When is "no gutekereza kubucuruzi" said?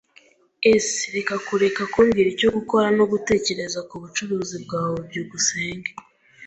2.97-4.55